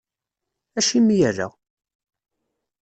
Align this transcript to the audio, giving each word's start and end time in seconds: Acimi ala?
Acimi 0.79 1.17
ala? 1.29 1.47